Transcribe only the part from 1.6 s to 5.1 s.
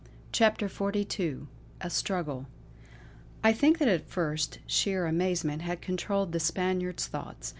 A STRUGGLE I think that at first sheer